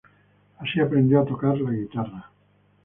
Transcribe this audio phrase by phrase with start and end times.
[0.57, 2.31] Así aprendió a tocar la guitarra.